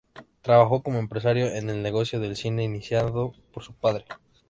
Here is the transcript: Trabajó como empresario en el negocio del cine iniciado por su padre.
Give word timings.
Trabajó 0.41 0.81
como 0.81 0.97
empresario 0.97 1.45
en 1.53 1.69
el 1.69 1.83
negocio 1.83 2.19
del 2.19 2.35
cine 2.35 2.63
iniciado 2.63 3.33
por 3.53 3.61
su 3.61 3.75
padre. 3.75 4.05